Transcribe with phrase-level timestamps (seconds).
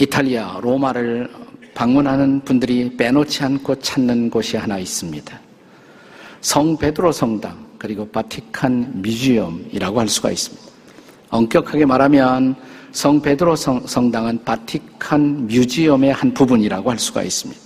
[0.00, 1.28] 이탈리아 로마를
[1.74, 5.38] 방문하는 분들이 빼놓지 않고 찾는 곳이 하나 있습니다.
[6.40, 10.66] 성 베드로 성당 그리고 바티칸 museum이라고 할 수가 있습니다.
[11.28, 12.56] 엄격하게 말하면
[12.92, 17.60] 성 베드로 성, 성당은 바티칸 museum의 한 부분이라고 할 수가 있습니다.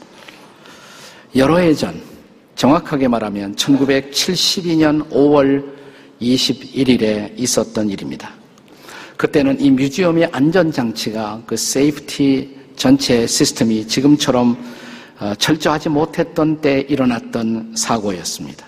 [1.37, 2.03] 여러 해 전,
[2.57, 5.65] 정확하게 말하면 1972년 5월
[6.21, 8.44] 21일에 있었던 일입니다.
[9.17, 14.57] 그때는 이 museum의 안전장치가 그 safety 전체 시스템이 지금처럼
[15.21, 18.67] 어, 철저하지 못했던 때 일어났던 사고였습니다.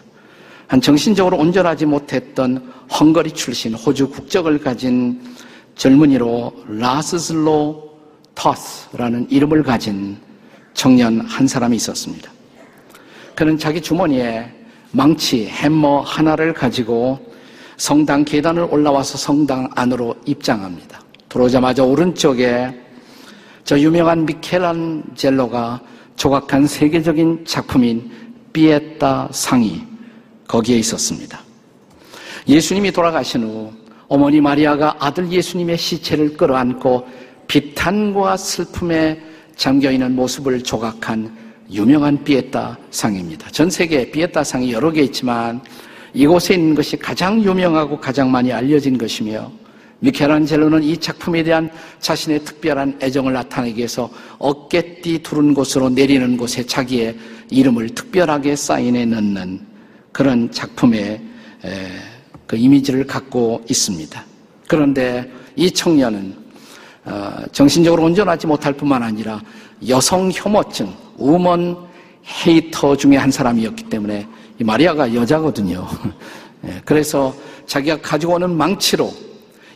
[0.69, 5.21] 한 정신적으로 온전하지 못했던 헝가리 출신 호주 국적을 가진
[5.75, 7.91] 젊은이로 라슬로
[8.35, 10.16] 토스라는 이름을 가진
[10.75, 12.31] 청년 한 사람이 있었습니다.
[13.35, 14.53] 그는 자기 주머니에
[14.93, 17.26] 망치, 해머 하나를 가지고
[17.77, 21.01] 성당 계단을 올라와서 성당 안으로 입장합니다.
[21.29, 22.74] 들어오자마자 오른쪽에
[23.65, 25.80] 저 유명한 미켈란젤로가
[26.16, 28.10] 조각한 세계적인 작품인
[28.52, 29.82] 피에타 상이
[30.49, 31.41] 거기에 있었습니다.
[32.49, 33.73] 예수님이 돌아가신 후
[34.09, 37.07] 어머니 마리아가 아들 예수님의 시체를 끌어안고
[37.49, 39.21] 비탄과 슬픔에
[39.57, 41.37] 잠겨 있는 모습을 조각한
[41.71, 43.51] 유명한 피에타 상입니다.
[43.51, 45.60] 전 세계에 피에타 상이 여러 개 있지만
[46.15, 49.51] 이곳에 있는 것이 가장 유명하고 가장 많이 알려진 것이며
[50.01, 57.16] 미켈란젤로는 이 작품에 대한 자신의 특별한 애정을 나타내기 위해서 어깨띠 두른 곳으로 내리는 곳에 자기의
[57.51, 59.60] 이름을 특별하게 사인해 넣는
[60.13, 61.21] 그런 작품의
[62.46, 64.25] 그 이미지를 갖고 있습니다.
[64.69, 66.47] 그런데 이 청년은
[67.06, 69.41] 어, 정신적으로 온전하지 못할 뿐만 아니라
[69.88, 71.76] 여성 혐오증, 우먼
[72.44, 74.26] 헤이터 중에 한 사람이었기 때문에
[74.65, 75.87] 마리아가 여자거든요.
[76.67, 77.34] 예, 그래서
[77.67, 79.12] 자기가 가지고 오는 망치로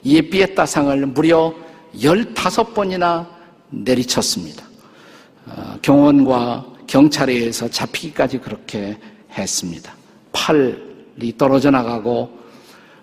[0.02, 1.52] 이 피에타상을 무려
[1.94, 3.26] 15번이나
[3.70, 4.64] 내리쳤습니다.
[5.46, 8.96] 어, 경원과 경찰에 의해서 잡히기까지 그렇게
[9.32, 9.92] 했습니다.
[10.32, 12.30] 팔이 떨어져 나가고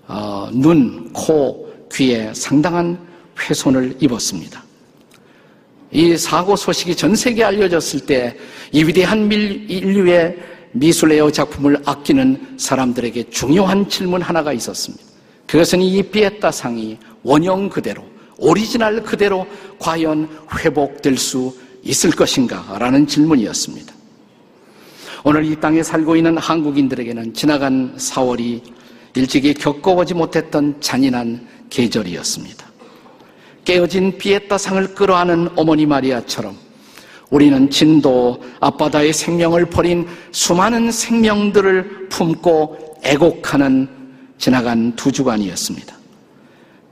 [0.07, 2.97] 어, 눈, 코, 귀에 상당한
[3.39, 4.63] 훼손을 입었습니다.
[5.91, 8.37] 이 사고 소식이 전 세계에 알려졌을 때
[8.71, 10.37] 이 위대한 인류의
[10.79, 15.03] 미술레어 작품을 아끼는 사람들에게 중요한 질문 하나가 있었습니다.
[15.47, 18.03] 그것은 이 피에타 상이 원형 그대로,
[18.37, 19.47] 오리지널 그대로
[19.79, 20.29] 과연
[20.59, 22.77] 회복될 수 있을 것인가?
[22.79, 23.93] 라는 질문이었습니다.
[25.23, 28.61] 오늘 이 땅에 살고 있는 한국인들에게는 지나간 4월이
[29.15, 32.65] 일찍이 겪어보지 못했던 잔인한 계절이었습니다.
[33.65, 36.66] 깨어진 피에타 상을 끌어안은 어머니 마리아처럼
[37.29, 43.87] 우리는 진도 앞바다의 생명을 버린 수많은 생명들을 품고 애곡하는
[44.37, 45.95] 지나간 두 주간이었습니다.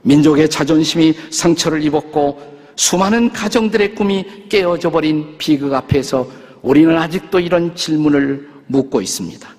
[0.02, 6.28] 민족의 자존심이 상처를 입었고 수많은 가정들의 꿈이 깨어져 버린 비극 앞에서
[6.62, 9.56] 우리는 아직도 이런 질문을 묻고 있습니다.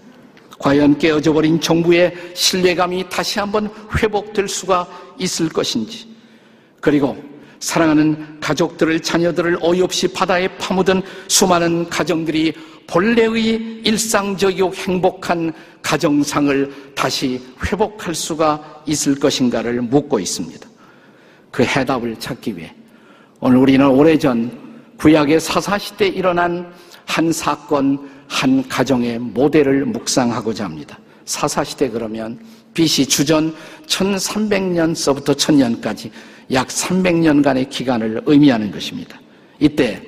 [0.60, 4.88] 과연 깨어져 버린 정부의 신뢰감이 다시 한번 회복될 수가
[5.20, 6.08] 있을 것인지,
[6.80, 7.18] 그리고
[7.60, 12.54] 사랑하는 가족들을, 자녀들을 어이없이 바다에 파묻은 수많은 가정들이
[12.88, 15.52] 본래의 일상적이고 행복한
[15.82, 20.68] 가정상을 다시 회복할 수가 있을 것인가를 묻고 있습니다.
[21.52, 22.74] 그 해답을 찾기 위해
[23.40, 24.68] 오늘 우리는 오래전
[24.98, 26.72] 구약의 사사시대에 일어난
[27.06, 30.98] 한 사건, 한 가정의 모델을 묵상하고자 합니다.
[31.26, 32.40] 사사시대 그러면
[32.74, 33.56] BC 주전
[33.88, 36.10] 1300년서부터 1000년까지
[36.52, 39.20] 약 300년간의 기간을 의미하는 것입니다.
[39.60, 40.02] 이때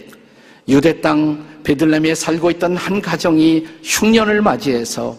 [0.68, 5.16] 유대 땅 베들렘에 살고 있던 한 가정이 흉년을 맞이해서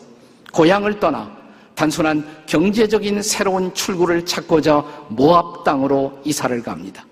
[0.53, 1.31] 고향을 떠나
[1.75, 7.05] 단순한 경제적인 새로운 출구를 찾고자 모압 땅으로 이사를 갑니다.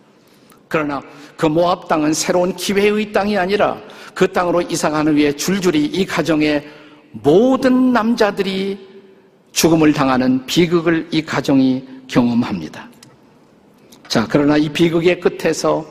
[0.68, 1.02] 그러나
[1.36, 3.78] 그 모압 땅은 새로운 기회의 땅이 아니라
[4.14, 6.68] 그 땅으로 이사가는 위해 줄줄이 이 가정의
[7.12, 8.78] 모든 남자들이
[9.52, 12.88] 죽음을 당하는 비극을 이 가정이 경험합니다.
[14.08, 15.84] 자, 그러나 이 비극의 끝에서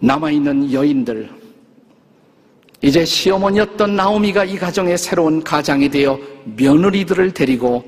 [0.00, 1.30] 남아있는 여인들,
[2.82, 7.84] 이제 시어머니였던 나오미가 이 가정의 새로운 가장이 되어 며느리들을 데리고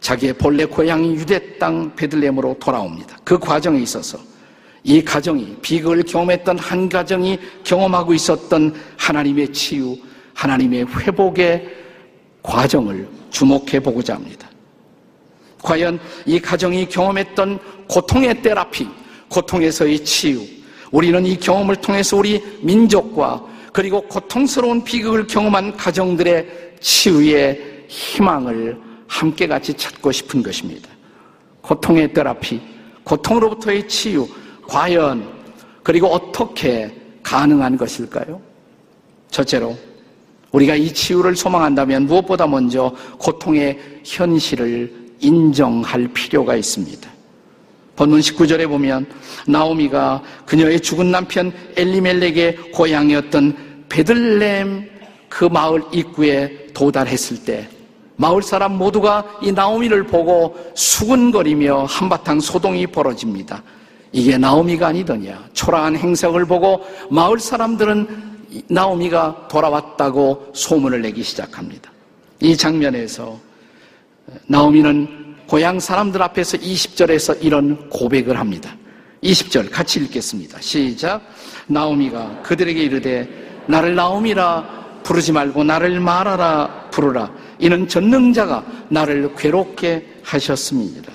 [0.00, 3.18] 자기의 본래 고향인 유대 땅 베들렘으로 돌아옵니다.
[3.24, 4.18] 그 과정에 있어서
[4.82, 9.96] 이 가정이 비극을 경험했던 한 가정이 경험하고 있었던 하나님의 치유,
[10.34, 11.83] 하나님의 회복의
[12.44, 14.48] 과정을 주목해 보고자 합니다.
[15.62, 17.58] 과연 이 가정이 경험했던
[17.88, 18.86] 고통의 테라피,
[19.28, 20.42] 고통에서의 치유,
[20.92, 23.42] 우리는 이 경험을 통해서 우리 민족과
[23.72, 30.88] 그리고 고통스러운 비극을 경험한 가정들의 치유의 희망을 함께 같이 찾고 싶은 것입니다.
[31.62, 32.60] 고통의 테라피,
[33.04, 34.28] 고통으로부터의 치유,
[34.68, 35.26] 과연
[35.82, 38.40] 그리고 어떻게 가능한 것일까요?
[39.30, 39.76] 첫째로
[40.54, 47.10] 우리가 이 치유를 소망한다면 무엇보다 먼저 고통의 현실을 인정할 필요가 있습니다.
[47.96, 49.06] 본문 19절에 보면
[49.46, 53.56] 나오미가 그녀의 죽은 남편 엘리멜렉의 고향이었던
[53.88, 54.88] 베들렘
[55.28, 57.68] 그 마을 입구에 도달했을 때
[58.16, 63.60] 마을 사람 모두가 이 나오미를 보고 수군거리며 한바탕 소동이 벌어집니다.
[64.12, 65.48] 이게 나오미가 아니더냐.
[65.52, 66.80] 초라한 행색을 보고
[67.10, 68.33] 마을 사람들은
[68.68, 71.90] 나오미가 돌아왔다고 소문을 내기 시작합니다.
[72.40, 73.38] 이 장면에서
[74.46, 78.74] 나오미는 고향 사람들 앞에서 20절에서 이런 고백을 합니다.
[79.22, 80.60] 20절 같이 읽겠습니다.
[80.60, 81.22] 시작.
[81.66, 83.28] 나오미가 그들에게 이르되
[83.66, 87.30] 나를 나오미라 부르지 말고 나를 말하라 부르라.
[87.58, 91.12] 이는 전능자가 나를 괴롭게 하셨습니다.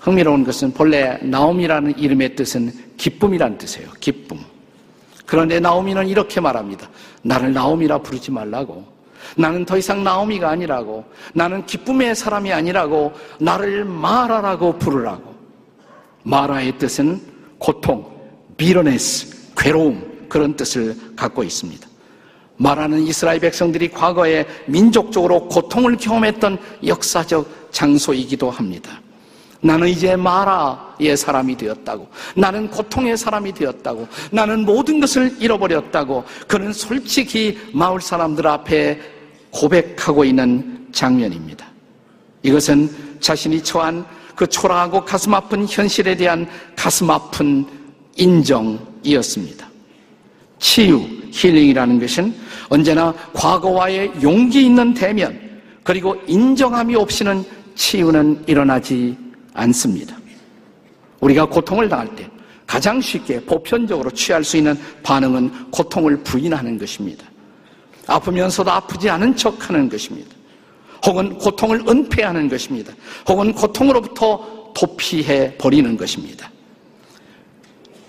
[0.00, 3.88] 흥미로운 것은 본래 나옴이라는 이름의 뜻은 기쁨이란 뜻이에요.
[4.00, 4.38] 기쁨.
[5.28, 6.88] 그런데 나오미는 이렇게 말합니다.
[7.20, 8.82] 나를 나오미라 부르지 말라고.
[9.36, 11.04] 나는 더 이상 나오미가 아니라고.
[11.34, 13.12] 나는 기쁨의 사람이 아니라고.
[13.38, 15.34] 나를 마라라고 부르라고.
[16.22, 17.20] 마라의 뜻은
[17.58, 18.10] 고통,
[18.56, 21.86] 비러네스, 괴로움 그런 뜻을 갖고 있습니다.
[22.56, 28.98] 마라는 이스라엘 백성들이 과거에 민족적으로 고통을 경험했던 역사적 장소이기도 합니다.
[29.60, 32.08] 나는 이제 마라의 사람이 되었다고.
[32.36, 34.06] 나는 고통의 사람이 되었다고.
[34.30, 36.24] 나는 모든 것을 잃어버렸다고.
[36.46, 39.00] 그는 솔직히 마을 사람들 앞에
[39.50, 41.66] 고백하고 있는 장면입니다.
[42.42, 42.88] 이것은
[43.20, 44.04] 자신이 처한
[44.36, 47.66] 그 초라하고 가슴 아픈 현실에 대한 가슴 아픈
[48.16, 49.66] 인정이었습니다.
[50.60, 52.34] 치유, 힐링이라는 것은
[52.68, 55.38] 언제나 과거와의 용기 있는 대면,
[55.82, 57.44] 그리고 인정함이 없이는
[57.74, 59.16] 치유는 일어나지
[59.58, 60.16] 않습니다.
[61.20, 62.28] 우리가 고통을 당할 때
[62.66, 67.24] 가장 쉽게 보편적으로 취할 수 있는 반응은 고통을 부인하는 것입니다.
[68.06, 70.34] 아프면서도 아프지 않은 척 하는 것입니다.
[71.06, 72.92] 혹은 고통을 은폐하는 것입니다.
[73.28, 76.50] 혹은 고통으로부터 도피해 버리는 것입니다.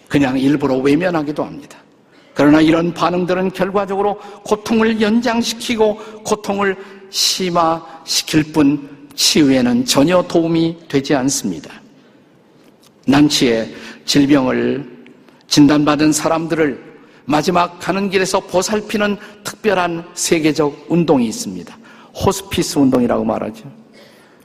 [0.07, 1.77] 그냥 일부러 외면하기도 합니다.
[2.33, 6.77] 그러나 이런 반응들은 결과적으로 고통을 연장시키고 고통을
[7.09, 11.69] 심화시킬 뿐 치유에는 전혀 도움이 되지 않습니다.
[13.05, 13.69] 난치의
[14.05, 14.89] 질병을
[15.47, 16.89] 진단받은 사람들을
[17.25, 21.77] 마지막 가는 길에서 보살피는 특별한 세계적 운동이 있습니다.
[22.15, 23.69] 호스피스 운동이라고 말하죠.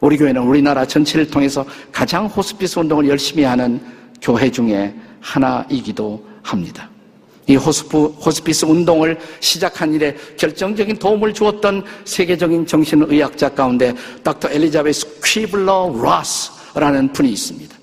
[0.00, 3.80] 우리 교회는 우리나라 전체를 통해서 가장 호스피스 운동을 열심히 하는
[4.20, 6.90] 교회 중에 하나이기도 합니다.
[7.46, 15.94] 이 호스프, 호스피스 운동을 시작한 일에 결정적인 도움을 주었던 세계적인 정신의학자 가운데 닥터 엘리자베스 퀴블러
[16.02, 17.76] 라스라는 분이 있습니다.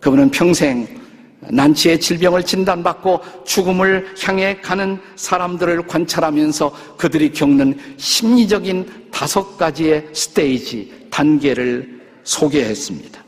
[0.00, 1.00] 그분은 평생
[1.40, 12.00] 난치의 질병을 진단받고 죽음을 향해 가는 사람들을 관찰하면서 그들이 겪는 심리적인 다섯 가지의 스테이지, 단계를
[12.24, 13.22] 소개했습니다.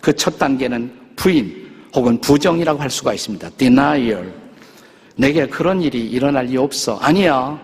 [0.00, 1.65] 그 첫 단계는 부인,
[1.96, 3.50] 혹은 부정이라고 할 수가 있습니다.
[3.56, 4.30] denial.
[5.16, 6.98] 내게 그런 일이 일어날 리 없어.
[6.98, 7.58] 아니야.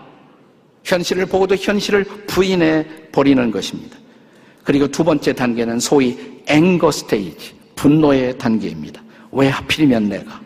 [0.83, 3.95] 현실을 보고도 현실을 부인해 버리는 것입니다.
[4.63, 6.17] 그리고 두 번째 단계는 소위
[6.49, 9.01] anger stage, 분노의 단계입니다.
[9.31, 10.41] 왜 하필이면 내가?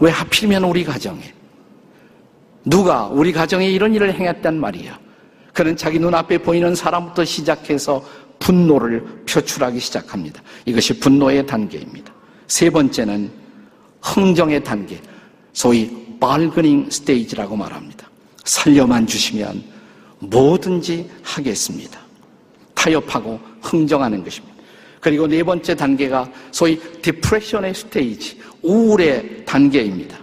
[0.00, 1.22] 왜 하필이면 우리 가정에?
[2.64, 4.98] 누가 우리 가정에 이런 일을 행했단 말이야.
[5.52, 8.04] 그는 자기 눈앞에 보이는 사람부터 시작해서
[8.40, 10.42] 분노를 표출하기 시작합니다.
[10.64, 12.11] 이것이 분노의 단계입니다.
[12.52, 13.30] 세 번째는
[14.02, 15.00] 흥정의 단계,
[15.54, 15.88] 소위
[16.20, 18.10] bargaining stage라고 말합니다.
[18.44, 19.62] 살려만 주시면
[20.18, 21.98] 뭐든지 하겠습니다.
[22.74, 24.54] 타협하고 흥정하는 것입니다.
[25.00, 30.18] 그리고 네 번째 단계가 소위 디프레션의 스테이지, 우울의 단계입니다.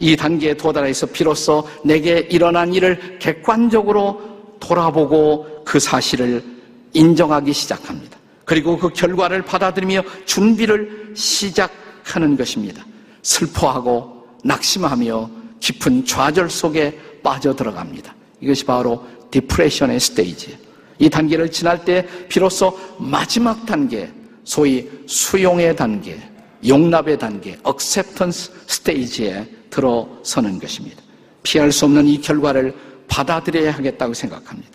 [0.00, 4.20] 이 단계에 도달해서 비로소 내게 일어난 일을 객관적으로
[4.60, 6.44] 돌아보고 그 사실을
[6.92, 8.21] 인정하기 시작합니다.
[8.52, 12.84] 그리고 그 결과를 받아들이며 준비를 시작하는 것입니다.
[13.22, 18.14] 슬퍼하고 낙심하며 깊은 좌절 속에 빠져들어갑니다.
[18.42, 20.58] 이것이 바로 디프레션의 스테이지.
[20.98, 24.12] 이 단계를 지날 때 비로소 마지막 단계,
[24.44, 26.20] 소위 수용의 단계,
[26.68, 31.00] 용납의 단계, acceptance 스테이지에 들어서는 것입니다.
[31.42, 32.74] 피할 수 없는 이 결과를
[33.08, 34.68] 받아들여야 하겠다고 생각합니다.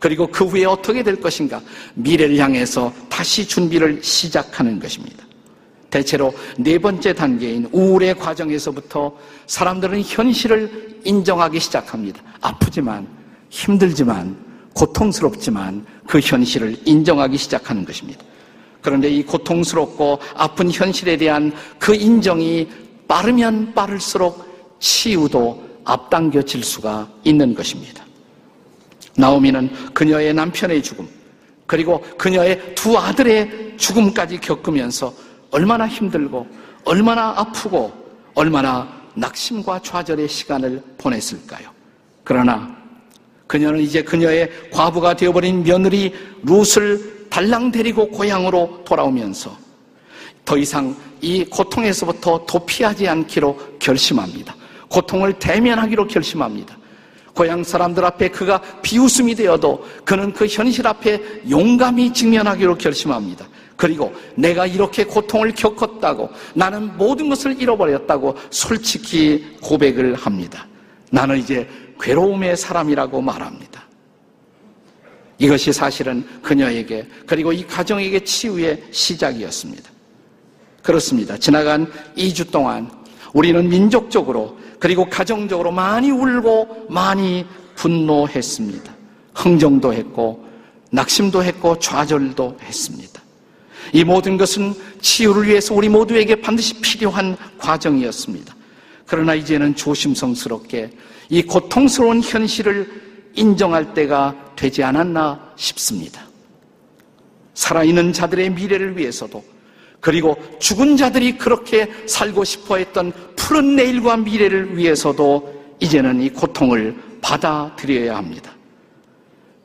[0.00, 1.60] 그리고 그 후에 어떻게 될 것인가?
[1.94, 5.24] 미래를 향해서 다시 준비를 시작하는 것입니다.
[5.90, 9.14] 대체로 네 번째 단계인 우울의 과정에서부터
[9.46, 12.22] 사람들은 현실을 인정하기 시작합니다.
[12.40, 13.06] 아프지만,
[13.50, 14.36] 힘들지만,
[14.72, 18.24] 고통스럽지만 그 현실을 인정하기 시작하는 것입니다.
[18.80, 22.68] 그런데 이 고통스럽고 아픈 현실에 대한 그 인정이
[23.06, 28.04] 빠르면 빠를수록 치유도 앞당겨질 수가 있는 것입니다.
[29.20, 31.08] 나오미는 그녀의 남편의 죽음,
[31.66, 35.14] 그리고 그녀의 두 아들의 죽음까지 겪으면서
[35.50, 36.46] 얼마나 힘들고,
[36.84, 37.92] 얼마나 아프고,
[38.34, 41.70] 얼마나 낙심과 좌절의 시간을 보냈을까요?
[42.24, 42.76] 그러나
[43.46, 49.56] 그녀는 이제 그녀의 과부가 되어버린 며느리 룻을 달랑 데리고 고향으로 돌아오면서
[50.44, 54.54] 더 이상 이 고통에서부터 도피하지 않기로 결심합니다.
[54.88, 56.76] 고통을 대면하기로 결심합니다.
[57.40, 63.48] 고향 사람들 앞에 그가 비웃음이 되어도 그는 그 현실 앞에 용감히 직면하기로 결심합니다.
[63.76, 70.66] 그리고 내가 이렇게 고통을 겪었다고 나는 모든 것을 잃어버렸다고 솔직히 고백을 합니다.
[71.10, 71.66] 나는 이제
[71.98, 73.84] 괴로움의 사람이라고 말합니다.
[75.38, 79.90] 이것이 사실은 그녀에게 그리고 이 가정에게 치유의 시작이었습니다.
[80.82, 81.38] 그렇습니다.
[81.38, 82.90] 지나간 2주 동안
[83.32, 87.46] 우리는 민족적으로 그리고 가정적으로 많이 울고 많이
[87.76, 88.92] 분노했습니다.
[89.34, 90.44] 흥정도 했고
[90.90, 93.22] 낙심도 했고 좌절도 했습니다.
[93.92, 98.54] 이 모든 것은 치유를 위해서 우리 모두에게 반드시 필요한 과정이었습니다.
[99.06, 100.90] 그러나 이제는 조심성스럽게
[101.28, 102.88] 이 고통스러운 현실을
[103.34, 106.22] 인정할 때가 되지 않았나 싶습니다.
[107.54, 109.44] 살아있는 자들의 미래를 위해서도
[110.00, 118.16] 그리고 죽은 자들이 그렇게 살고 싶어 했던 푸른 내일과 미래를 위해서도 이제는 이 고통을 받아들여야
[118.16, 118.52] 합니다.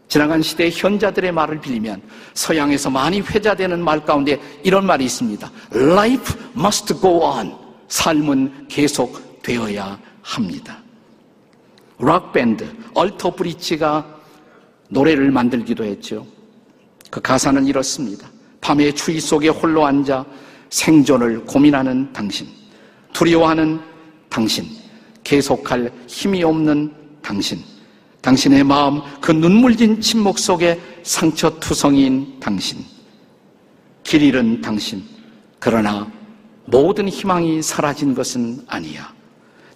[0.07, 2.01] 지나간 시대의 현자들의 말을 빌리면
[2.33, 5.51] 서양에서 많이 회자되는 말 가운데 이런 말이 있습니다.
[5.73, 7.53] Life must go on.
[7.87, 10.81] 삶은 계속 되어야 합니다.
[11.99, 14.05] 락밴드, 얼터 브리치가
[14.89, 16.25] 노래를 만들기도 했죠.
[17.09, 18.27] 그 가사는 이렇습니다.
[18.65, 20.25] 밤의 추위 속에 홀로 앉아
[20.71, 22.47] 생존을 고민하는 당신,
[23.13, 23.79] 두려워하는
[24.27, 24.65] 당신,
[25.23, 26.91] 계속할 힘이 없는
[27.21, 27.59] 당신,
[28.21, 32.83] 당신의 마음, 그 눈물진 침묵 속에 상처투성이인 당신,
[34.03, 35.03] 길 잃은 당신,
[35.59, 36.11] 그러나
[36.65, 39.13] 모든 희망이 사라진 것은 아니야.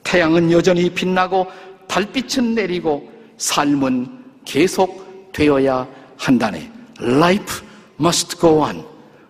[0.04, 1.46] 태양은 여전히 빛나고
[1.88, 4.08] 달빛은 내리고 삶은
[4.46, 6.72] 계속 되어야 한다네.
[7.00, 7.69] Life
[8.00, 8.84] must go on.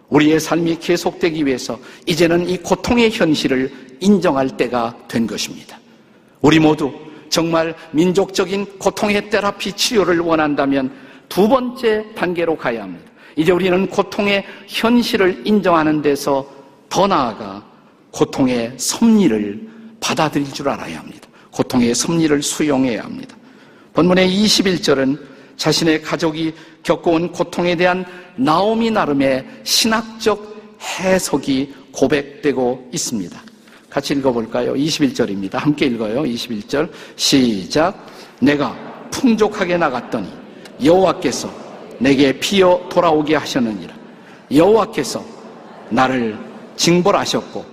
[0.10, 5.80] 우리의 삶이 계속되기 위해서 이제는 이 고통의 현실을 인정할 때가 된 것입니다.
[6.42, 6.92] 우리 모두
[7.30, 10.92] 정말 민족적인 고통의 테라피 치료를 원한다면
[11.28, 13.12] 두 번째 단계로 가야 합니다.
[13.36, 16.50] 이제 우리는 고통의 현실을 인정하는 데서
[16.90, 17.64] 더 나아가
[18.12, 21.28] 고통의 섭리를 받아들일 줄 알아야 합니다.
[21.52, 23.36] 고통의 섭리를 수용해야 합니다.
[23.94, 25.29] 본문의 21절은
[25.60, 28.06] 자신의 가족이 겪어온 고통에 대한
[28.38, 33.38] 나오미 나름의 신학적 해석이 고백되고 있습니다.
[33.90, 34.74] 같이 읽어볼까요?
[34.74, 35.56] 21절입니다.
[35.56, 36.24] 함께 읽어요.
[36.24, 36.90] 21절.
[37.18, 38.08] 시작.
[38.40, 38.74] 내가
[39.12, 40.30] 풍족하게 나갔더니
[40.82, 41.52] 여호와께서
[42.00, 43.94] 내게 피어 돌아오게 하셨느니라.
[44.54, 45.22] 여호와께서
[45.90, 46.38] 나를
[46.78, 47.66] 징벌하셨고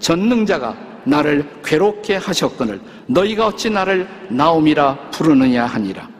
[0.00, 6.15] 전능자가 나를 괴롭게 하셨거늘 너희가 어찌 나를 나옴이라 부르느냐 하니라.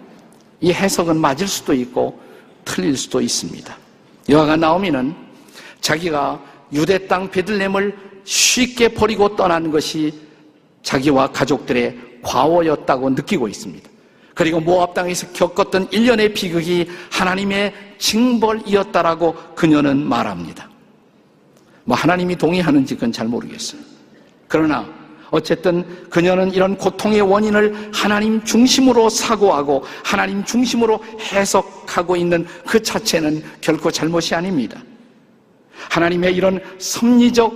[0.61, 2.21] 이 해석은 맞을 수도 있고
[2.65, 3.77] 틀릴 수도 있습니다.
[4.29, 5.15] 여호와가 나오미는
[5.81, 10.13] 자기가 유대 땅 베들렘을 쉽게 버리고 떠난 것이
[10.83, 13.89] 자기와 가족들의 과오였다고 느끼고 있습니다.
[14.35, 20.69] 그리고 모압 땅에서 겪었던 일련의 비극이 하나님의 징벌이었다라고 그녀는 말합니다.
[21.85, 23.81] 뭐 하나님이 동의하는지 그건 잘 모르겠어요.
[24.49, 24.87] 그러나
[25.37, 33.91] 어쨌든 그녀는 이런 고통의 원인을 하나님 중심으로 사고하고 하나님 중심으로 해석하고 있는 그 자체는 결코
[33.91, 34.81] 잘못이 아닙니다.
[35.91, 37.55] 하나님의 이런 섭리적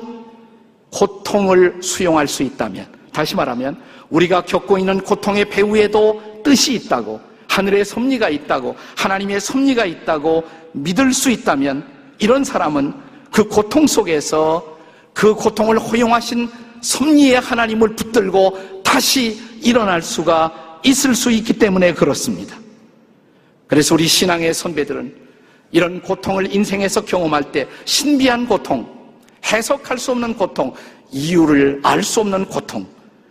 [0.90, 8.28] 고통을 수용할 수 있다면, 다시 말하면 우리가 겪고 있는 고통의 배후에도 뜻이 있다고, 하늘의 섭리가
[8.28, 11.86] 있다고, 하나님의 섭리가 있다고 믿을 수 있다면,
[12.18, 12.92] 이런 사람은
[13.32, 14.78] 그 고통 속에서
[15.12, 16.48] 그 고통을 허용하신
[16.80, 22.56] 섭리의 하나님을 붙들고 다시 일어날 수가 있을 수 있기 때문에 그렇습니다.
[23.66, 25.14] 그래서 우리 신앙의 선배들은
[25.72, 28.88] 이런 고통을 인생에서 경험할 때 신비한 고통,
[29.44, 30.74] 해석할 수 없는 고통,
[31.12, 32.86] 이유를 알 수 없는 고통,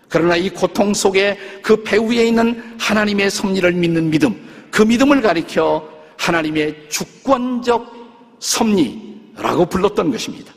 [0.08, 5.88] 그러나 이 고통 속에 그 배후에 있는 하나님의 섭리를 믿는 믿음, 그 믿음을 가리켜
[6.18, 10.54] 하나님의 주권적 섭리라고 불렀던 것입니다.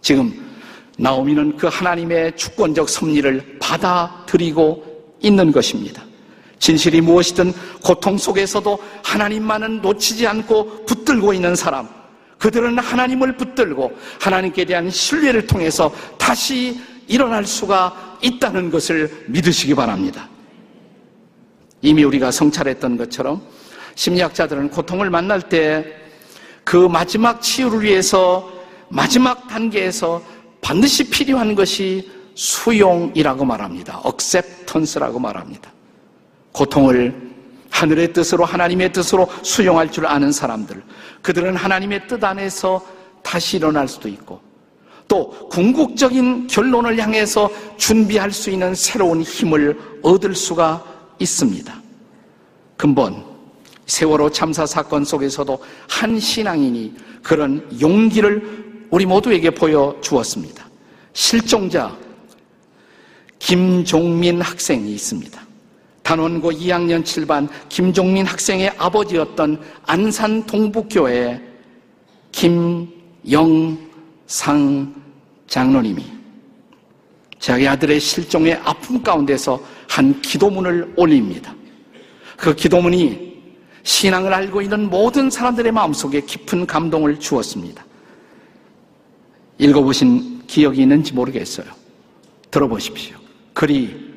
[0.00, 0.49] 지금
[1.00, 6.02] 나오미는 그 하나님의 주권적 섭리를 받아들이고 있는 것입니다.
[6.58, 7.52] 진실이 무엇이든
[7.82, 11.88] 고통 속에서도 하나님만은 놓치지 않고 붙들고 있는 사람,
[12.38, 20.28] 그들은 하나님을 붙들고 하나님께 대한 신뢰를 통해서 다시 일어날 수가 있다는 것을 믿으시기 바랍니다.
[21.82, 23.40] 이미 우리가 성찰했던 것처럼
[23.94, 26.00] 심리학자들은 고통을 만날 때
[26.70, 28.48] 그 마지막 치유를 위해서
[28.88, 30.22] 마지막 단계에서
[30.60, 34.02] 반드시 필요한 것이 수용이라고 말합니다.
[34.04, 35.70] acceptance라고 말합니다.
[36.52, 37.30] 고통을
[37.70, 40.82] 하늘의 뜻으로 하나님의 뜻으로 수용할 줄 아는 사람들.
[41.22, 42.84] 그들은 하나님의 뜻 안에서
[43.22, 44.40] 다시 일어날 수도 있고
[45.08, 50.84] 또 궁극적인 결론을 향해서 준비할 수 있는 새로운 힘을 얻을 수가
[51.18, 51.80] 있습니다.
[52.76, 53.24] 근본
[53.86, 60.68] 세월호 참사 사건 속에서도 한 신앙인이 그런 용기를 우리 모두에게 보여주었습니다.
[61.12, 61.96] 실종자
[63.38, 65.40] 김종민 학생이 있습니다.
[66.02, 71.40] 단원고 2학년 7반 김종민 학생의 아버지였던 안산 동북교회
[72.32, 72.88] 김영상
[75.46, 76.04] 장로님이
[77.38, 81.54] 자기 아들의 실종의 아픔 가운데서 한 기도문을 올립니다.
[82.36, 83.30] 그 기도문이
[83.82, 87.84] 신앙을 알고 있는 모든 사람들의 마음속에 깊은 감동을 주었습니다.
[89.60, 91.66] 읽어보신 기억이 있는지 모르겠어요.
[92.50, 93.16] 들어보십시오.
[93.52, 94.10] 그리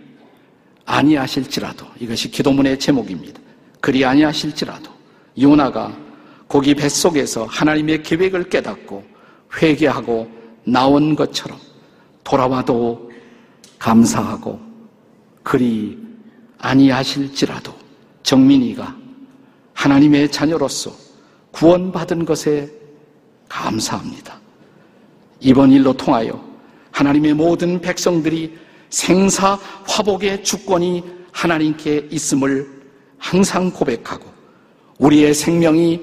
[0.85, 3.39] 아니하실지라도 이것이 기도문의 제목입니다.
[3.81, 4.89] 그리 아니하실지라도
[5.41, 5.95] 요나가
[6.47, 9.03] 고기 뱃속에서 하나님의 계획을 깨닫고
[9.61, 10.31] 회개하고
[10.65, 11.59] 나온 것처럼
[12.23, 13.11] 돌아와도
[13.79, 14.61] 감사하고
[15.43, 15.97] 그리
[16.57, 17.73] 아니하실지라도
[18.23, 18.95] 정민이가
[19.73, 20.95] 하나님의 자녀로서
[21.51, 22.71] 구원받은 것에
[23.49, 24.42] 감사합니다.
[25.43, 26.41] 이번 일로 통하여
[26.91, 28.57] 하나님의 모든 백성들이
[28.89, 32.67] 생사 화복의 주권이 하나님께 있음을
[33.17, 34.25] 항상 고백하고
[34.99, 36.01] 우리의 생명이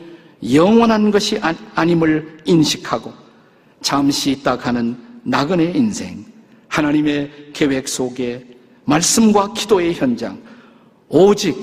[0.52, 3.12] 영원한 것이 아, 아님을 인식하고
[3.80, 6.24] 잠시 있다 가는 나그네 인생
[6.68, 8.46] 하나님의 계획 속에
[8.84, 10.40] 말씀과 기도의 현장
[11.08, 11.56] 오직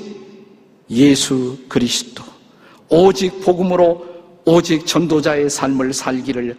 [0.90, 2.24] 예수 그리스도
[2.90, 4.06] 오직 복음으로
[4.46, 6.56] 오직 전도자의 삶을 살기를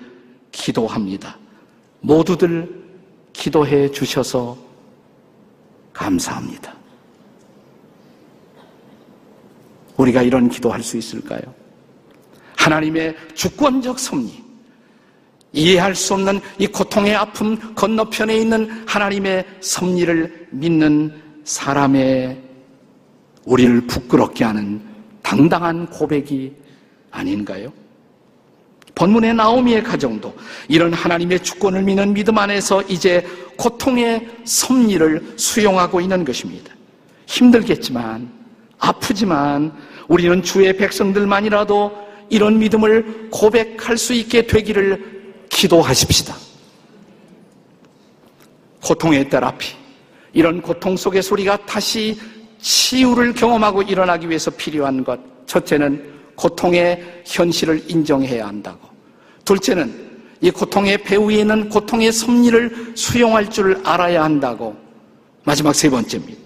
[0.59, 1.39] 기도합니다.
[2.01, 2.85] 모두들
[3.33, 4.57] 기도해 주셔서
[5.93, 6.75] 감사합니다.
[9.97, 11.43] 우리가 이런 기도할 수 있을까요?
[12.57, 14.45] 하나님의 주권적 섭리,
[15.53, 22.43] 이해할 수 없는 이 고통의 아픔 건너편에 있는 하나님의 섭리를 믿는 사람의
[23.45, 24.83] 우리를 부끄럽게 하는
[25.23, 26.55] 당당한 고백이
[27.11, 27.73] 아닌가요?
[28.99, 30.35] 본문의 나오미의 가정도
[30.67, 33.25] 이런 하나님의 주권을 믿는 믿음 안에서 이제
[33.57, 36.75] 고통의 섭리를 수용하고 있는 것입니다.
[37.27, 38.29] 힘들겠지만,
[38.79, 39.73] 아프지만,
[40.09, 46.35] 우리는 주의 백성들만이라도 이런 믿음을 고백할 수 있게 되기를 기도하십시다.
[48.83, 49.77] 고통의 테라피,
[50.33, 52.19] 이런 고통 속의 소리가 다시
[52.61, 55.21] 치유를 경험하고 일어나기 위해서 필요한 것.
[55.47, 58.89] 첫째는 고통의 현실을 인정해야 한다고.
[59.45, 60.09] 둘째는
[60.41, 64.77] 이 고통의 배후에 있는 고통의 섭리를 수용할 줄 알아야 한다고.
[65.45, 66.39] 마지막 세 번째입니다.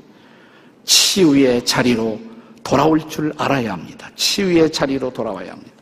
[0.85, 2.19] 치유의 자리로
[2.65, 4.11] 돌아올 줄 알아야 합니다.
[4.17, 5.73] 치유의 자리로 돌아와야 합니다.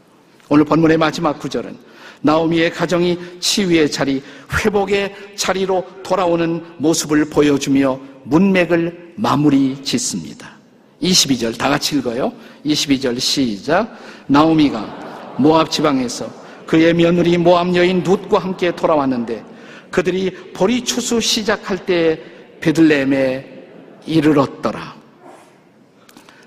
[0.48, 1.78] 오늘 본문의 마지막 구절은
[2.22, 10.59] 나오미의 가정이 치유의 자리, 회복의 자리로 돌아오는 모습을 보여주며 문맥을 마무리 짓습니다.
[11.02, 12.32] 22절 다 같이 읽어요.
[12.64, 13.96] 22절 시작.
[14.26, 16.30] 나오미가 모압 지방에서
[16.66, 19.44] 그의 며느리 모함 여인 룻과 함께 돌아왔는데
[19.90, 22.20] 그들이 보리 추수 시작할 때
[22.60, 23.60] 베들레헴에
[24.06, 24.94] 이르렀더라.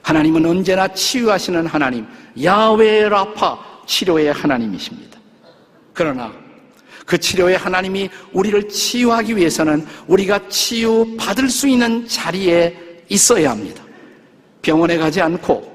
[0.02, 2.06] 하나님은 언제나 치유하시는 하나님,
[2.44, 5.20] 야외 라파 치료의 하나님이십니다.
[5.94, 6.32] 그러나
[7.06, 13.83] 그 치료의 하나님이 우리를 치유하기 위해서는 우리가 치유받을 수 있는 자리에 있어야 합니다.
[14.64, 15.72] 병원에 가지 않고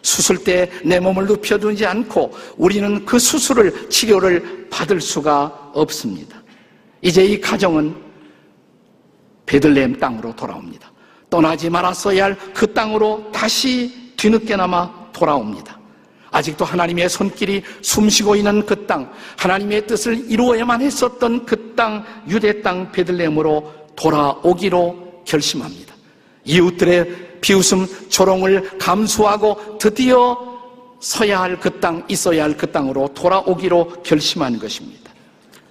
[0.00, 6.42] 수술 때내 몸을 눕혀두지 않고 우리는 그 수술을 치료를 받을 수가 없습니다.
[7.02, 7.94] 이제 이 가정은
[9.44, 10.90] 베들레헴 땅으로 돌아옵니다.
[11.28, 15.78] 떠나지 말았어야 할 그 땅으로 다시 뒤늦게나마 돌아옵니다.
[16.30, 22.90] 아직도 하나님의 손길이 숨쉬고 있는 그 땅, 하나님의 뜻을 이루어야만 했었던 그 땅, 유대 땅
[22.90, 25.94] 베들레헴으로 돌아오기로 결심합니다.
[26.44, 30.34] 이웃들의 비웃음 조롱을 감수하고 드디어
[30.98, 35.12] 서야 할 그 땅, 있어야 할 그 땅으로 돌아오기로 결심한 것입니다.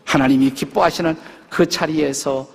[0.06, 1.18] 하나님이 기뻐하시는
[1.50, 2.48] 그 자리에서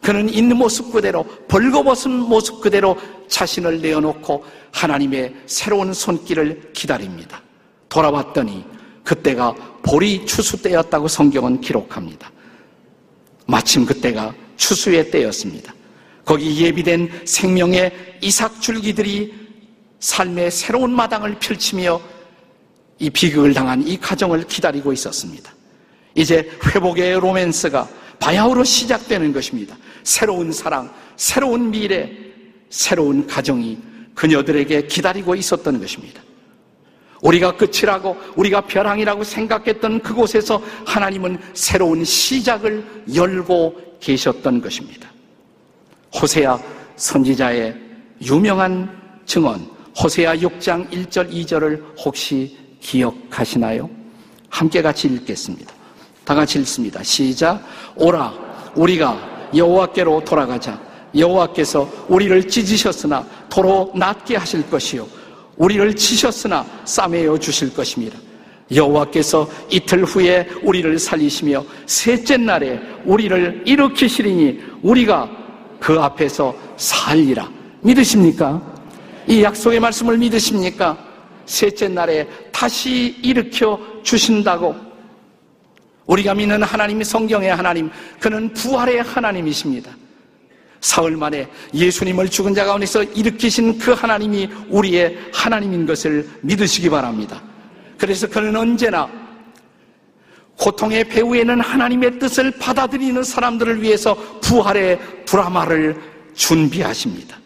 [0.00, 2.96] 그는 있는 모습 그대로 벌거벗은 모습 그대로
[3.26, 7.42] 자신을 내어놓고 하나님의 새로운 손길을 기다립니다.
[7.88, 8.64] 돌아왔더니
[9.02, 12.30] 그때가 보리 추수 때였다고 성경은 기록합니다.
[13.46, 15.74] 마침 그때가 추수의 때였습니다.
[16.24, 19.34] 거기 예비된 생명의 이삭 줄기들이
[20.00, 22.00] 삶의 새로운 마당을 펼치며
[22.98, 25.52] 이 비극을 당한 이 가정을 기다리고 있었습니다.
[26.14, 29.76] 이제 회복의 로맨스가 바야흐로 시작되는 것입니다.
[30.04, 32.10] 새로운 사랑, 새로운 미래,
[32.70, 33.78] 새로운 가정이
[34.14, 36.22] 그녀들에게 기다리고 있었던 것입니다.
[37.22, 45.11] 우리가 끝이라고 우리가 벼랑이라고 생각했던 그곳에서 하나님은 새로운 시작을 열고 계셨던 것입니다.
[46.14, 46.58] 호세아
[46.96, 47.74] 선지자의
[48.22, 48.88] 유명한
[49.24, 49.66] 증언
[50.00, 53.88] 호세아 6장 1절 2절을 혹시 기억하시나요?
[54.48, 55.72] 함께 같이 읽겠습니다.
[56.24, 57.02] 다 같이 읽습니다.
[57.02, 57.62] 시작.
[57.96, 58.32] 오라
[58.74, 60.80] 우리가 여호와께로 돌아가자.
[61.16, 65.06] 여호와께서 우리를 찢으셨으나 도로 낫게 하실 것이요
[65.56, 68.18] 우리를 치셨으나 싸매어 주실 것입니다.
[68.74, 75.41] 여호와께서 이틀 후에 우리를 살리시며 셋째 날에 우리를 일으키시리니 우리가
[75.82, 77.50] 그 앞에서 살리라.
[77.80, 78.62] 믿으십니까?
[79.26, 80.96] 이 약속의 말씀을 믿으십니까?
[81.44, 84.76] 셋째 날에 다시 일으켜 주신다고
[86.06, 87.90] 우리가 믿는 하나님이 성경의 하나님,
[88.20, 89.90] 그는 부활의 하나님이십니다.
[90.80, 97.42] 사흘 만에 예수님을 죽은 자 가운데서 일으키신 그 하나님이 우리의 하나님인 것을 믿으시기 바랍니다.
[97.98, 99.08] 그래서 그는 언제나
[100.62, 106.00] 고통의 배후에는 하나님의 뜻을 받아들이는 사람들을 위해서 부활의 드라마를
[106.34, 107.36] 준비하십니다.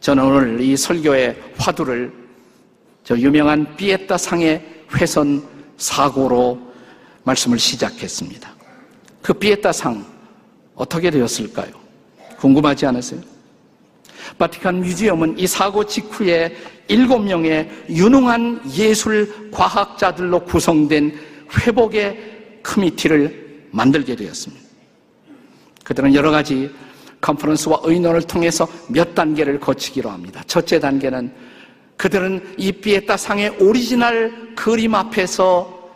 [0.00, 2.12] 저는 오늘 이 설교의 화두를
[3.04, 4.60] 저 유명한 비에타 상의
[4.96, 5.44] 회선
[5.76, 6.58] 사고로
[7.22, 8.52] 말씀을 시작했습니다.
[9.22, 10.04] 그 비에타 상
[10.74, 11.70] 어떻게 되었을까요?
[12.38, 13.20] 궁금하지 않으세요?
[14.38, 16.56] 바티칸 뮤지엄은 이 사고 직후에
[16.88, 24.62] 일곱 명의 유능한 예술 과학자들로 구성된 회복의 committee를 만들게 되었습니다.
[25.84, 26.70] 그들은 여러 가지
[27.20, 30.42] 컨퍼런스와 의논을 통해서 몇 단계를 거치기로 합니다.
[30.46, 31.32] 첫째 단계는
[31.96, 35.92] 그들은 이 피에타 상의 오리지널 그림 앞에서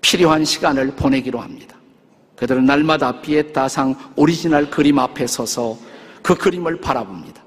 [0.00, 1.76] 필요한 시간을 보내기로 합니다.
[2.36, 5.76] 그들은 날마다 피에타 상 오리지널 그림 앞에 서서
[6.22, 7.44] 그 그림을 바라봅니다.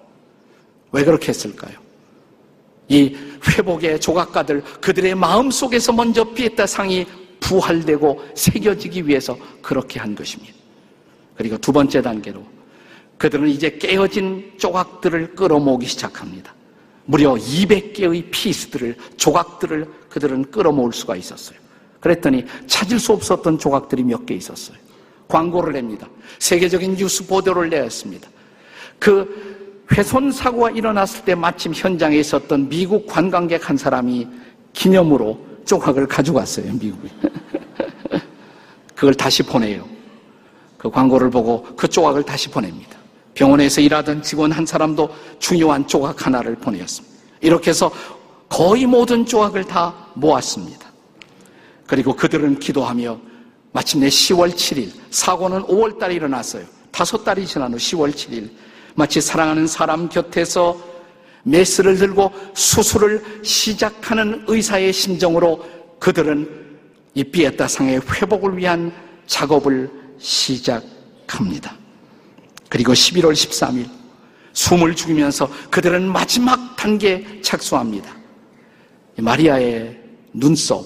[0.92, 1.80] 왜 그렇게 했을까요?
[2.90, 3.16] 이
[3.48, 7.08] 회복의 조각가들 그들의 마음 속에서 먼저 피에타 상이
[7.42, 10.54] 부활되고 새겨지기 위해서 그렇게 한 것입니다.
[11.36, 12.42] 그리고 두 번째 단계로
[13.18, 16.54] 그들은 이제 깨어진 조각들을 끌어모으기 시작합니다.
[17.06, 21.60] 무려 200개의 피스들을 조각들을 그들은 끌어모을 수가 있었어요.
[22.00, 24.78] 그랬더니 찾을 수 없었던 조각들이 몇 개 있었어요.
[25.28, 26.08] 광고를 냅니다.
[26.40, 28.30] 세계적인 뉴스 보도를 내었습니다.
[29.00, 34.28] 그 훼손 사고가 일어났을 때 마침 현장에 있었던 미국 관광객 한 사람이
[34.74, 37.10] 기념으로 조각을 가져갔어요, 미국에.
[38.96, 39.88] 그걸 다시 보내요.
[40.78, 42.98] 그 광고를 보고 그 조각을 다시 보냅니다.
[43.34, 47.16] 병원에서 일하던 직원 한 사람도 중요한 조각 하나를 보내었습니다.
[47.42, 47.92] 이렇게 해서
[48.50, 50.92] 거의 모든 조각을 다 모았습니다.
[51.88, 53.20] 그리고 그들은 기도하며
[53.72, 56.66] 마침내 10월 7일, 사고는 5월 달에 일어났어요.
[56.92, 58.50] 다섯 달이 지난 후 10월 7일,
[58.96, 60.78] 마치 사랑하는 사람 곁에서
[61.44, 65.66] 메스를 들고 수술을 시작하는 의사의 심정으로
[66.00, 66.80] 그들은
[67.14, 68.92] 이 비에타 상의 회복을 위한
[69.28, 71.76] 작업을 시작합니다.
[72.70, 73.90] 그리고 11월 13일,
[74.54, 78.16] 숨을 죽이면서 그들은 마지막 단계에 착수합니다.
[79.18, 80.00] 마리아의
[80.34, 80.86] 눈썹,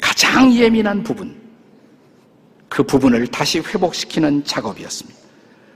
[0.00, 1.40] 가장 예민한 부분,
[2.68, 5.20] 그 부분을 다시 회복시키는 작업이었습니다.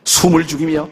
[0.04, 0.88] 숨을 죽이며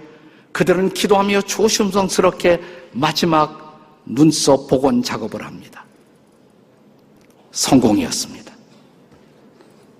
[0.56, 2.58] 그들은 기도하며 조심성스럽게
[2.92, 5.84] 마지막 눈썹 복원 작업을 합니다.
[7.50, 8.54] 성공이었습니다.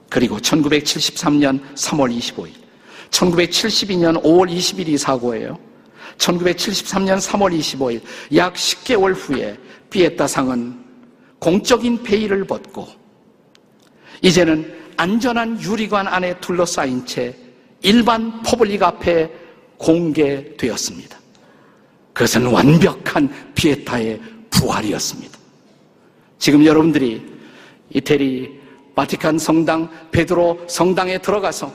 [0.09, 2.53] 그리고 1973년 3월 25일,
[3.11, 5.59] 1972년 5월 20일이 사고예요.
[6.17, 8.01] 1973년 3월 25일,
[8.37, 9.59] 약 10개월 후에
[9.91, 10.83] 피에타 상은
[11.39, 12.89] 공적인 폐의를 벗고
[14.23, 17.37] 이제는 안전한 유리관 안에 둘러싸인 채
[17.83, 19.45] 일반 public 앞에
[19.79, 21.19] 공개되었습니다.
[22.13, 25.39] 그것은 완벽한 피에타의 부활이었습니다.
[26.39, 27.23] 지금 여러분들이
[27.91, 28.61] 이태리
[28.95, 31.73] 바티칸 성당 베드로 성당에 들어가서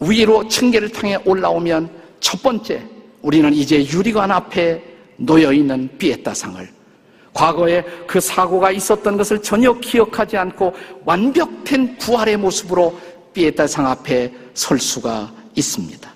[0.00, 1.90] 위로 층계를 통해 올라오면
[2.20, 2.82] 첫 번째
[3.20, 4.82] 우리는 이제 유리관 앞에
[5.16, 6.68] 놓여 있는 피에타상을
[7.34, 10.72] 과거에 그 사고가 있었던 것을 전혀 기억하지 않고
[11.04, 12.98] 완벽된 부활의 모습으로
[13.34, 16.13] 피에타상 앞에 설 수가 있습니다.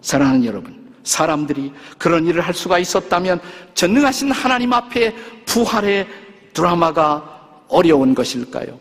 [0.00, 3.40] 사랑하는 여러분, 사람들이 그런 일을 할 수가 있었다면
[3.74, 6.06] 전능하신 하나님 앞에 부활의
[6.52, 8.78] 드라마가 어려운 것일까요?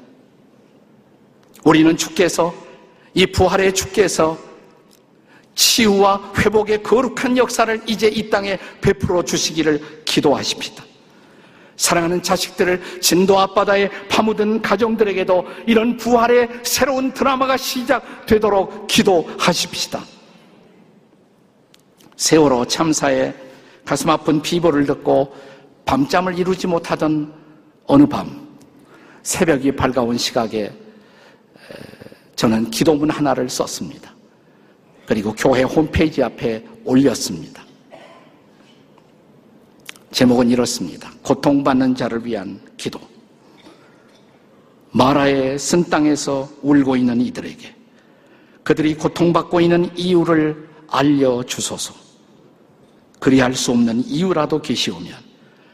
[1.64, 2.54] 우리는 주께서
[3.14, 4.38] 이 부활의 주께서
[5.56, 10.84] 치유와 회복의 거룩한 역사를 이제 이 땅에 베풀어 주시기를 기도하십니다.
[11.78, 20.15] 사랑하는 자식들을 진도 앞바다에 파묻은 가정들에게도 이런 부활의 새로운 드라마가 시작되도록 기도하십시다.
[22.18, 23.34] 세월호 참사에
[23.84, 25.34] 가슴 아픈 비보를 듣고
[25.86, 27.32] 밤잠을 이루지 못하던
[27.86, 28.48] 어느 밤
[29.24, 30.72] 새벽이 밝아온 시각에
[32.36, 34.14] 저는 기도문 하나를 썼습니다.
[35.06, 37.64] 그리고 교회 홈페이지 앞에 올렸습니다.
[40.12, 41.12] 제목은 이렇습니다.
[41.22, 43.00] 고통받는 자를 위한 기도.
[44.92, 47.76] 마라의 쓴 땅에서 울고 있는 이들에게
[48.64, 52.05] 그들이 고통받고 있는 이유를 알려주소서.
[53.26, 55.12] 그리할 수 없는 이유라도 계시오면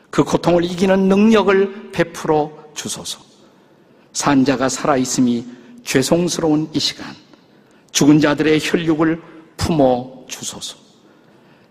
[0.09, 3.19] 그 고통을 이기는 능력을 베풀어 주소서.
[4.13, 5.45] 산자가 살아있음이
[5.83, 7.13] 죄송스러운 이 시간
[7.91, 9.21] 죽은 자들의 혈육을
[9.57, 10.77] 품어 주소서.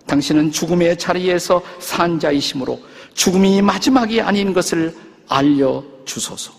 [0.05, 2.79] 당신은 죽음의 자리에서 산 자이심으로
[3.15, 4.95] 죽음이 마지막이 아닌 것을
[5.27, 6.53] 알려 주소서.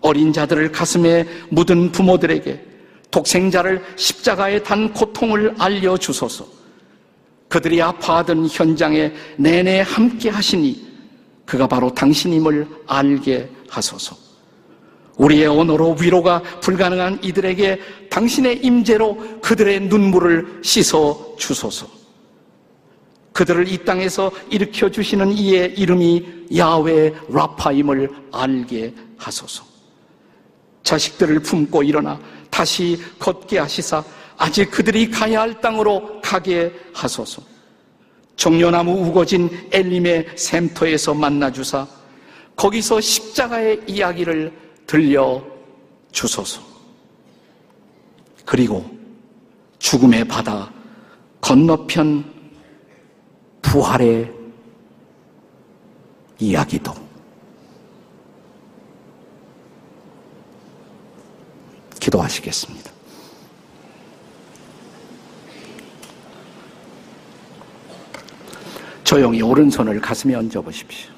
[0.00, 2.66] 어린 자들을 가슴에 묻은 부모들에게
[3.10, 6.59] 독생자를 십자가에 단 고통을 알려 주소서.
[7.50, 10.88] 그들이 아파하던 현장에 내내 함께 하시니
[11.44, 14.16] 그가 바로 당신임을 알게 하소서.
[15.16, 21.88] 우리의 언어로 위로가 불가능한 이들에게 당신의 임재로 그들의 눈물을 씻어 주소서.
[23.32, 29.64] 그들을 이 땅에서 일으켜 주시는 이의 이름이 야외 라파임을 알게 하소서.
[30.84, 34.04] 자식들을 품고 일어나 다시 걷게 하시사
[34.40, 37.42] 아직 그들이 가야 할 땅으로 가게 하소서.
[38.36, 41.86] 종려나무 우거진 엘림의 샘터에서 만나주사
[42.56, 44.50] 거기서 십자가의 이야기를
[44.86, 45.44] 들려
[46.10, 46.62] 주소서.
[48.46, 48.90] 그리고
[49.78, 50.72] 죽음의 바다
[51.42, 52.24] 건너편
[53.60, 54.32] 부활의
[56.38, 56.94] 이야기도
[62.00, 62.89] 기도하시겠습니다.
[69.10, 71.10] 조용히 오른손을 가슴에 얹어 보십시오.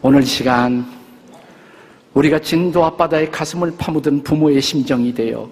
[0.00, 0.86] 오늘 시간
[2.14, 5.50] 우리가 진도 앞바다에 가슴을 파묻은 부모의 심정이 되어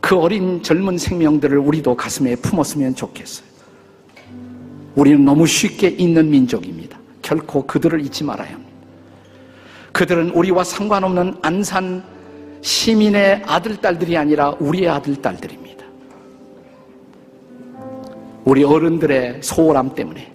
[0.00, 3.46] 그 어린 젊은 생명들을 우리도 가슴에 품었으면 좋겠어요.
[4.96, 6.98] 우리는 너무 쉽게 잊는 민족입니다.
[7.22, 8.72] 결코 그들을 잊지 말아야 합니다.
[9.92, 12.02] 그들은 우리와 상관없는 안산
[12.60, 15.65] 시민의 아들, 딸들이 아니라 우리의 아들, 딸들입니다.
[18.46, 20.32] 우리 어른들의 소홀함 때문에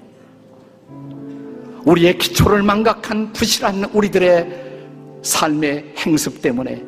[1.85, 4.71] 우리의 기초를 망각한 부실한 우리들의
[5.23, 6.83] 삶의 행습 때문에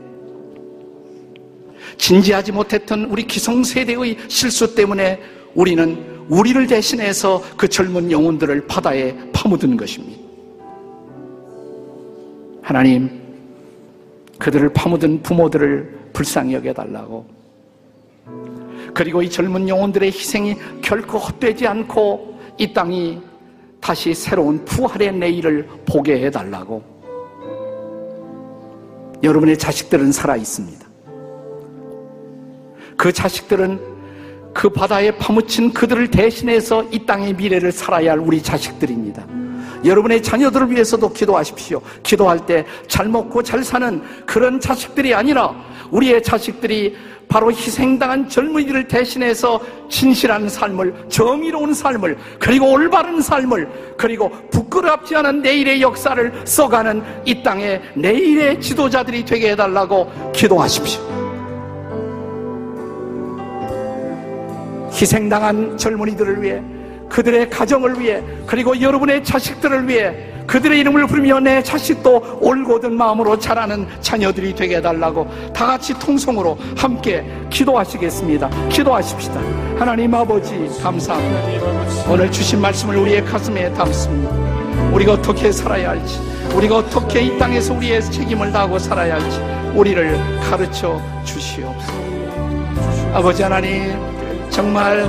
[1.98, 5.22] 진지하지 못했던 우리 기성세대의 실수 때문에
[5.56, 10.22] 우리는 우리를 대신해서 그 젊은 영혼들을 바다에 파묻은 것입니다.
[12.62, 13.10] 하나님,
[14.40, 17.43] 그들을 파묻은 부모들을 불쌍히 여겨달라고.
[18.94, 23.22] 그리고 이 젊은 영혼들의 희생이 결코 헛되지 않고 이 땅이
[23.82, 26.84] 다시 새로운 부활의 내일을 보게 해달라고.
[29.24, 30.86] 여러분의 자식들은 살아 있습니다.
[32.98, 33.94] 그 자식들은
[34.54, 39.26] 그 바다에 파묻힌 그들을 대신해서 이 땅의 미래를 살아야 할 우리 자식들입니다.
[39.86, 41.82] 여러분의 자녀들을 위해서도 기도하십시오.
[42.04, 45.54] 기도할 때 잘 먹고 잘 사는 그런 자식들이 아니라
[45.92, 46.96] 우리의 자식들이
[47.28, 55.82] 바로 희생당한 젊은이를 대신해서 진실한 삶을, 정의로운 삶을, 그리고 올바른 삶을, 그리고 부끄럽지 않은 내일의
[55.82, 61.02] 역사를 써가는 이 땅의 내일의 지도자들이 되게 해달라고 기도하십시오.
[64.92, 66.62] 희생당한 젊은이들을 위해,
[67.14, 70.16] 그들의 가정을 위해, 그리고 여러분의 자식들을 위해
[70.48, 77.24] 그들의 이름을 부르며 내 자식도 올곧은 마음으로 자라는 자녀들이 되게 해달라고 다 같이 통성으로 함께
[77.52, 78.50] 기도하시겠습니다.
[78.68, 79.40] 기도하십시다.
[79.78, 82.12] 하나님 아버지 감사합니다.
[82.12, 84.34] 오늘 주신 말씀을 우리의 가슴에 담습니다.
[84.92, 86.20] 우리가 어떻게 살아야 할지,
[86.56, 89.40] 우리가 어떻게 이 땅에서 우리의 책임을 다하고 살아야 할지
[89.76, 91.94] 우리를 가르쳐 주시옵소서.
[93.14, 93.94] 아버지 하나님,
[94.54, 95.04] 정말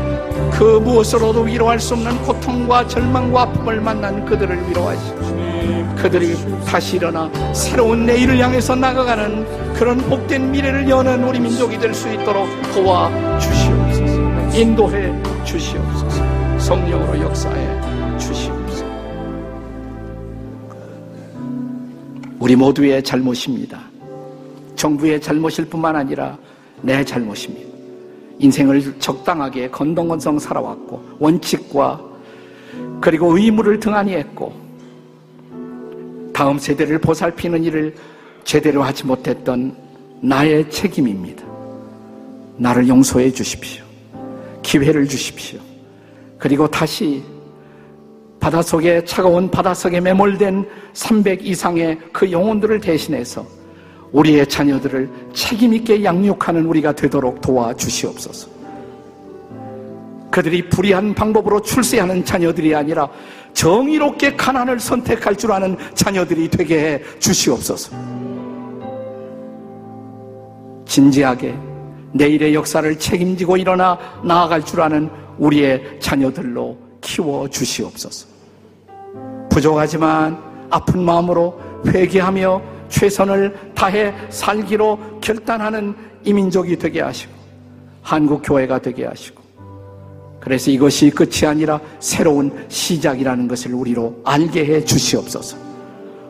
[0.50, 8.06] 그 무엇으로도 위로할 수 없는 고통과 절망과 아픔을 만난 그들을 위로하시고 그들이 다시 일어나 새로운
[8.06, 14.58] 내일을 향해서 나가가는 그런 복된 미래를 여는 우리 민족이 될 수 있도록 도와 주시옵소서.
[14.58, 15.12] 인도해
[15.44, 16.58] 주시옵소서.
[16.58, 18.84] 성령으로 역사해 주시옵소서.
[22.38, 23.78] 우리 모두의 잘못입니다.
[24.74, 26.36] 정부의 잘못일 뿐만 아니라
[26.80, 27.73] 내 잘못입니다.
[28.38, 32.00] 인생을 적당하게 건동건성 살아왔고 원칙과
[33.00, 34.52] 그리고 의무를 등한히 했고
[36.32, 37.94] 다음 세대를 보살피는 일을
[38.42, 39.76] 제대로 하지 못했던
[40.20, 41.44] 나의 책임입니다.
[42.56, 43.84] 나를 용서해 주십시오.
[44.62, 45.60] 기회를 주십시오.
[46.38, 47.22] 그리고 다시
[48.40, 53.46] 바닷속에 차가운 바닷속에 매몰된 300 이상의 그 영혼들을 대신해서
[54.14, 58.48] 우리의 자녀들을 책임있게 양육하는 우리가 되도록 도와주시옵소서.
[60.30, 63.08] 그들이 불의한 방법으로 출세하는 자녀들이 아니라
[63.52, 67.96] 정의롭게 가난을 선택할 줄 아는 자녀들이 되게 해 주시옵소서.
[70.86, 71.54] 진지하게
[72.12, 78.28] 내일의 역사를 책임지고 일어나 나아갈 줄 아는 우리의 자녀들로 키워 주시옵소서.
[79.50, 80.38] 부족하지만
[80.70, 87.32] 아픈 마음으로 회개하며 최선을 다해 살기로 결단하는 이민족이 되게 하시고
[88.02, 89.42] 한국 교회가 되게 하시고
[90.38, 95.56] 그래서 이것이 끝이 아니라 새로운 시작이라는 것을 우리로 알게 해 주시옵소서.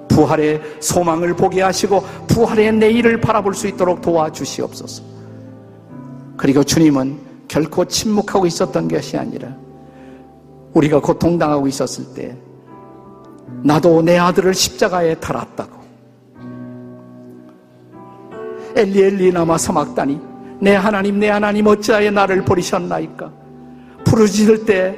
[0.09, 5.03] 부활의 소망을 보게 하시고 부활의 내일을 바라볼 수 있도록 도와주시옵소서.
[6.37, 9.55] 그리고 주님은 결코 침묵하고 있었던 것이 아니라
[10.73, 12.37] 우리가 고통당하고 있었을 때
[13.63, 15.84] 나도 내 아들을 십자가에 달았다고
[18.77, 20.21] 엘리 엘리 나마 사막다니
[20.61, 23.31] 내 하나님 내 하나님 어찌하여 나를 버리셨나이까
[24.05, 24.97] 부르짖을 때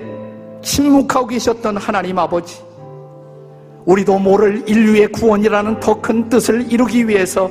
[0.63, 2.63] 침묵하고 계셨던 하나님 아버지
[3.85, 7.51] 우리도 모를 인류의 구원이라는 더 큰 뜻을 이루기 위해서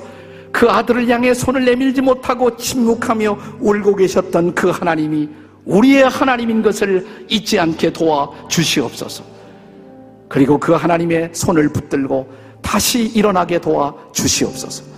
[0.52, 5.30] 그 아들을 향해 손을 내밀지 못하고 침묵하며 울고 계셨던 그 하나님이
[5.66, 9.24] 우리의 하나님인 것을 잊지 않게 도와 주시옵소서.
[10.30, 12.28] 그리고 그 하나님의 손을 붙들고
[12.62, 14.95] 다시 일어나게 도와 주시옵소서.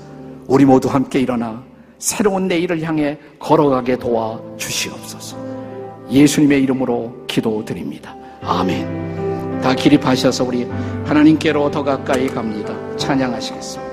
[0.48, 1.64] 우리 모두 함께 일어나
[2.00, 5.38] 새로운 내일을 향해 걸어가게 도와 주시옵소서.
[6.10, 8.16] 예수님의 이름으로 기도드립니다.
[8.42, 9.62] 아멘.
[9.62, 10.66] 다 기립하셔서 우리
[11.06, 12.74] 하나님께로 더 가까이 갑니다.
[12.96, 13.88] 찬양하시겠습니다.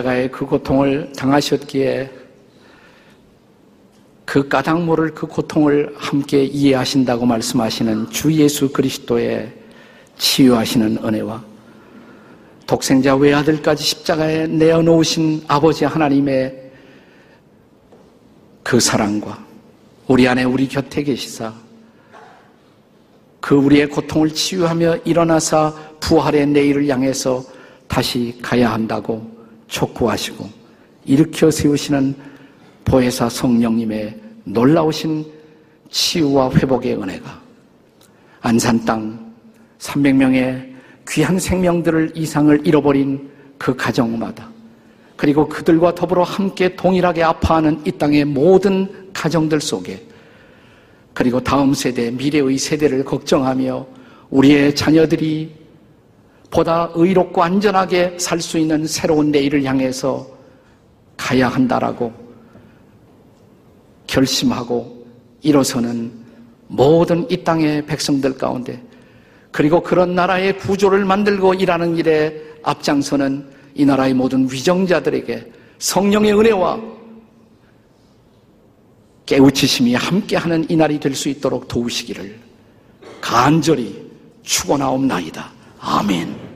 [0.00, 2.10] 십자가의 그 고통을 당하셨기에
[4.24, 9.52] 그 까닭 모를 그 고통을 함께 이해하신다고 말씀하시는 주 예수 그리스도의
[10.18, 11.42] 치유하시는 은혜와
[12.66, 16.70] 독생자 외아들까지 십자가에 내어놓으신 아버지 하나님의
[18.62, 19.38] 그 사랑과
[20.06, 21.52] 우리 안에 우리 곁에 계시사
[23.40, 27.42] 그 우리의 고통을 치유하며 일어나사 부활의 내일을 향해서
[27.88, 29.39] 다시 가야 한다고
[29.70, 30.48] 촉구하시고
[31.06, 32.14] 일으켜 세우시는
[32.84, 35.24] 보혜사 성령님의 놀라우신
[35.90, 37.40] 치유와 회복의 은혜가
[38.42, 39.32] 안산 땅
[39.78, 40.70] 300명의
[41.08, 44.48] 귀한 생명들을 이상을 잃어버린 그 가정마다
[45.16, 50.06] 그리고 그들과 더불어 함께 동일하게 아파하는 이 땅의 모든 가정들 속에
[51.12, 53.86] 그리고 다음 세대, 미래의 세대를 걱정하며
[54.30, 55.59] 우리의 자녀들이
[56.50, 60.26] 보다 의롭고 안전하게 살 수 있는 새로운 내일을 향해서
[61.16, 62.12] 가야 한다라고
[64.06, 65.06] 결심하고
[65.42, 66.12] 일어서는
[66.66, 68.82] 모든 이 땅의 백성들 가운데
[69.52, 76.80] 그리고 그런 나라의 구조를 만들고 일하는 일에 앞장서는 이 나라의 모든 위정자들에게 성령의 은혜와
[79.26, 82.36] 깨우치심이 함께하는 이날이 될 수 있도록 도우시기를
[83.20, 84.10] 간절히
[84.42, 85.59] 축원하옵나이다.
[85.80, 86.49] 아멘.